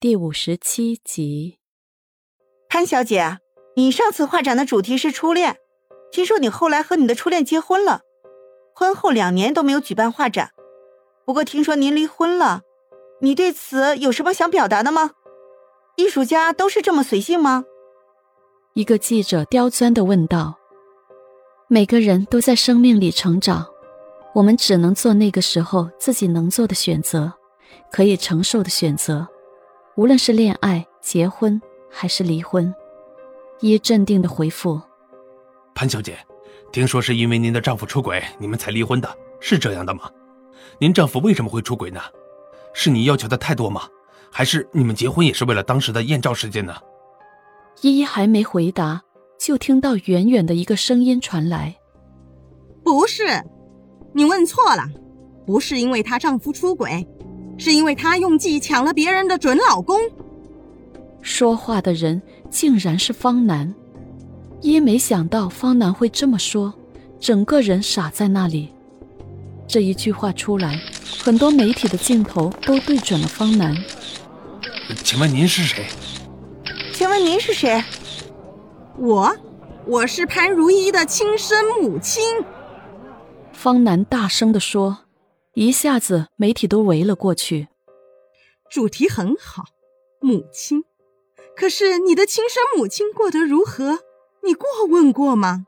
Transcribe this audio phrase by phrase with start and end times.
[0.00, 1.58] 第五十七集，
[2.70, 3.36] 潘小姐，
[3.76, 5.58] 你上次画展的主题是初恋，
[6.10, 8.00] 听说你后来和你的初恋结婚了，
[8.74, 10.52] 婚后两年都没有举办画展。
[11.26, 12.62] 不过听说您离婚了，
[13.20, 15.10] 你对此有什么想表达的吗？
[15.96, 17.66] 艺术家都是这么随性吗？
[18.72, 20.58] 一个记者刁钻的问道。
[21.68, 23.66] 每个人都在生命里成长，
[24.32, 27.30] 我们只能做那个时候自己能做的选择，
[27.92, 29.28] 可以承受的选择。
[30.00, 32.74] 无论是恋爱、结婚还是离婚，
[33.60, 34.80] 一镇定的回复
[35.76, 36.16] ：“潘小姐，
[36.72, 40.10] 听说是因为您的丈夫出轨，你们才离婚的，是这样的吗？
[40.78, 42.00] 您丈夫为什么会出轨呢？
[42.72, 43.82] 是你要求的太多吗？
[44.30, 46.74] 还是你们结婚也是为了当时的艳照事件呢？”
[47.82, 49.02] 依依还没回答，
[49.38, 51.76] 就听到远远的一个声音传来
[52.82, 53.24] ：“不是，
[54.14, 54.82] 你问错了，
[55.44, 57.06] 不是因为她丈夫出轨。”
[57.60, 60.00] 是因为他用计抢了别人的准老公。
[61.20, 63.74] 说话的人竟然是方南，
[64.62, 66.72] 一没想到方南会这么说，
[67.20, 68.72] 整个人傻在那里。
[69.68, 70.80] 这一句话出来，
[71.22, 73.76] 很多媒体的镜头都对准了方南。
[75.04, 75.84] 请问您是谁？
[76.94, 77.84] 请问您是谁？
[78.96, 79.36] 我，
[79.86, 82.22] 我是潘如意的亲生母亲。
[83.52, 85.00] 方南大声地说。
[85.54, 87.66] 一下子，媒体都围了过去。
[88.70, 89.64] 主题很好，
[90.20, 90.84] 母亲。
[91.56, 93.98] 可是你的亲生母亲过得如何？
[94.44, 95.66] 你过问过吗？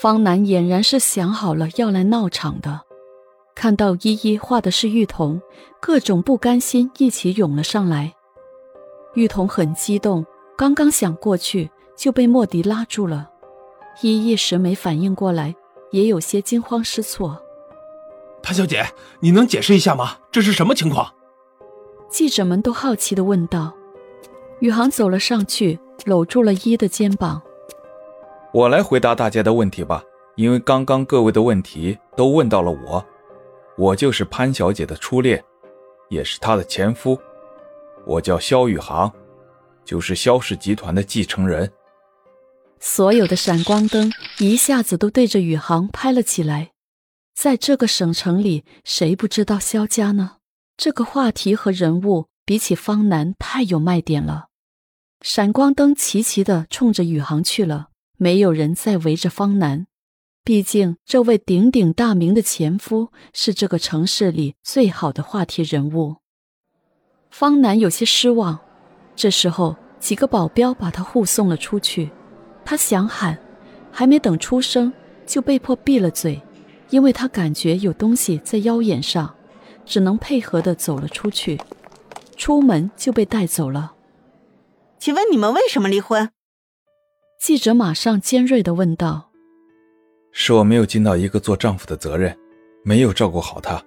[0.00, 2.82] 方南俨然是想好了要来闹场的。
[3.54, 5.40] 看到依依画的是玉童，
[5.80, 8.12] 各种不甘心一起涌了上来。
[9.14, 10.26] 玉童很激动，
[10.58, 13.30] 刚刚想过去，就被莫迪拉住了。
[14.02, 15.54] 依一时没反应过来，
[15.90, 17.40] 也有些惊慌失措。
[18.44, 18.84] 潘小姐，
[19.20, 20.18] 你能解释一下吗？
[20.30, 21.14] 这是什么情况？
[22.10, 23.72] 记者们都好奇的问道。
[24.60, 27.40] 宇航走了上去，搂住了一的肩膀。
[28.52, 30.04] 我来回答大家的问题吧，
[30.36, 33.02] 因为刚刚各位的问题都问到了我。
[33.78, 35.42] 我就是潘小姐的初恋，
[36.10, 37.18] 也是她的前夫。
[38.06, 39.10] 我叫肖宇航，
[39.86, 41.72] 就是肖氏集团的继承人。
[42.78, 46.72] 所有的闪光灯一下子都对着宇航拍了起来。
[47.34, 50.36] 在这个省城里，谁不知道萧家呢？
[50.76, 54.46] 这个话题和人物比起方南太有卖点了。
[55.20, 59.86] 闪光灯齐齐的冲着宇航去了，没有人再围着方南。
[60.44, 66.16] 毕竟这位鼎鼎大名的前夫是这个城市里最好的话题人物。
[67.30, 68.60] 方南有些失望。
[69.16, 72.10] 这时候，几个保镖把他护送了出去。
[72.64, 73.38] 他想喊，
[73.90, 74.92] 还没等出声，
[75.26, 76.40] 就被迫闭了嘴。
[76.94, 79.34] 因为他感觉有东西在腰眼上，
[79.84, 81.60] 只能配合的走了出去，
[82.36, 83.94] 出门就被带走了。
[85.00, 86.30] 请问你们为什么离婚？
[87.40, 89.32] 记者马上尖锐的问道。
[90.30, 92.38] 是我没有尽到一个做丈夫的责任，
[92.84, 93.82] 没有照顾好她。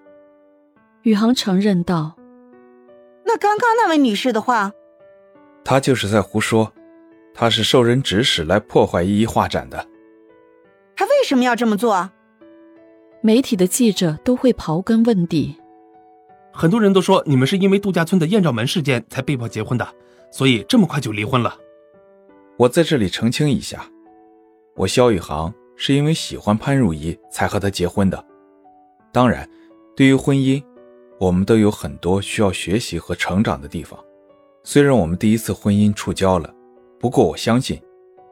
[1.03, 2.13] 宇航承认道。
[3.25, 4.73] 那刚刚那位女士的话，
[5.63, 6.73] 她就是在胡说，
[7.33, 9.87] 她是受人指使来破坏一一画展的。
[10.93, 12.11] 她为什么要这么做？
[13.27, 15.53] 媒体的记者都会刨根问底，
[16.53, 19.85] 很多人都说你们是因为度假村的艳照门事件才被迫结婚的，
[20.31, 21.53] 所以这么快就离婚了。
[22.55, 23.85] 我在这里澄清一下，
[24.77, 28.25] 我肖宇航是因为喜欢潘如意才和她结婚的。
[29.11, 29.45] 当然，
[29.93, 30.63] 对于婚姻，
[31.19, 33.99] 我们都有很多需要学习和成长的地方。
[34.63, 36.49] 虽然我们第一次婚姻触礁了，
[36.97, 37.77] 不过我相信，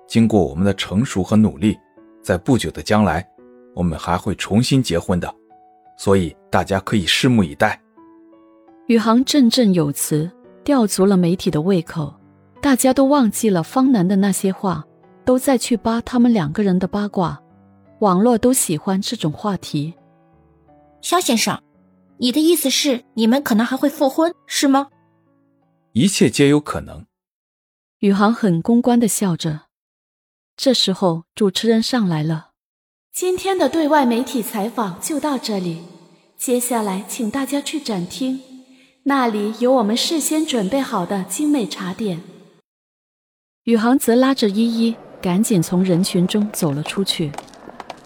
[0.08, 1.78] 经过我们的成熟和努力，
[2.24, 3.30] 在不久的将来。
[3.76, 5.32] 我们还会重新结婚的，
[5.98, 7.80] 所以大家可以拭目以待。
[8.88, 10.32] 宇航振振有词，
[10.64, 12.14] 吊足了媒体的胃口。
[12.62, 14.84] 大家都忘记了方南的那些话，
[15.24, 17.40] 都在去扒他们两个人的八卦。
[18.00, 19.94] 网络都喜欢这种话题。
[21.02, 21.62] 肖先生，
[22.18, 24.88] 你的意思是你们可能还会复婚，是吗？
[25.92, 27.06] 一切皆有可能。
[28.00, 29.66] 宇航很公关的笑着。
[30.58, 32.55] 这时候，主持人上来了。
[33.16, 35.82] 今天的对外媒体采访就到这里，
[36.36, 38.42] 接下来请大家去展厅，
[39.04, 42.22] 那里有我们事先准备好的精美茶点。
[43.64, 47.32] 宇航则拉着依依，赶紧从人群中走了出去。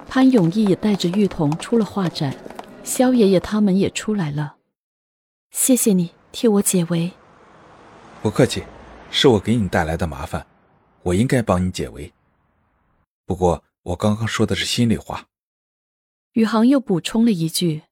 [0.08, 2.36] 潘永义也带着玉童出了画展，
[2.84, 4.58] 萧爷爷他们也出来了。
[5.50, 7.12] 谢谢你替我解围。
[8.22, 8.62] 不客气，
[9.10, 10.46] 是我给你带来的麻烦，
[11.02, 12.14] 我应该帮你解围。
[13.26, 13.64] 不过。
[13.84, 15.30] 我刚刚说的是心里话。
[16.34, 17.84] 宇航又补充了一句：“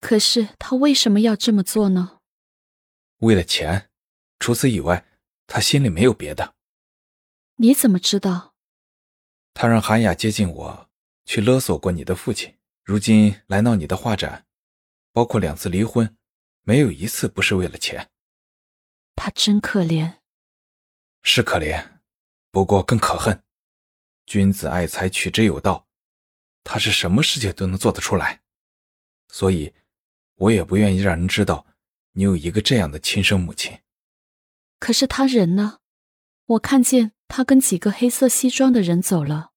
[0.00, 2.20] 可是他为什么要这么做呢？”
[3.18, 3.90] 为了钱，
[4.38, 5.06] 除此以外，
[5.46, 6.54] 他心里没有别的。
[7.56, 8.54] 你怎么知道？
[9.54, 10.90] 他让韩雅接近我，
[11.24, 12.56] 去勒索过你的父亲。
[12.84, 14.46] 如今来闹你的画展，
[15.12, 16.16] 包括两次离婚，
[16.62, 18.10] 没有一次不是为了钱。
[19.16, 20.18] 他真可怜，
[21.22, 22.00] 是可怜，
[22.50, 23.42] 不过更可恨。
[24.28, 25.86] 君子爱财，取之有道。
[26.62, 28.42] 他是什么事情都能做得出来，
[29.28, 29.72] 所以，
[30.34, 31.64] 我也不愿意让人知道
[32.12, 33.78] 你有一个这样的亲生母亲。
[34.78, 35.78] 可是他人呢？
[36.44, 39.52] 我看见他跟几个黑色西装的人走了，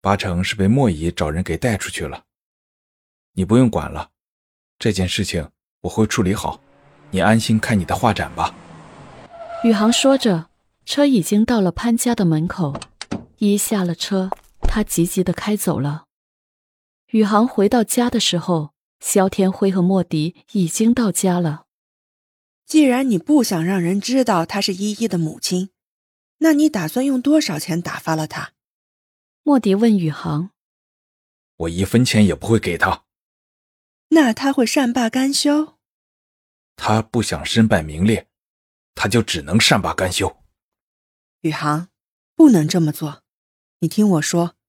[0.00, 2.26] 八成是被莫姨找人给带出去了。
[3.32, 4.12] 你不用管了，
[4.78, 5.50] 这件事情
[5.80, 6.60] 我会处理好，
[7.10, 8.54] 你安心看你的画展吧。
[9.64, 10.48] 宇航说着，
[10.86, 12.78] 车已经到了潘家的门口，
[13.38, 14.30] 一下了车。
[14.60, 16.06] 他急急的开走了。
[17.08, 21.66] 宇航回到家的时候，肖天辉和莫迪已经到家了。
[22.66, 25.70] 既然你不想让人知道她是依依的母亲，
[26.38, 28.52] 那你打算用多少钱打发了她？
[29.42, 30.50] 莫迪问宇航。
[31.56, 33.04] 我一分钱也不会给他。
[34.08, 35.78] 那他会善罢甘休？
[36.74, 38.28] 他不想身败名裂，
[38.94, 40.36] 他就只能善罢甘休。
[41.42, 41.90] 宇航，
[42.34, 43.23] 不能这么做。
[43.84, 44.63] 你听我说。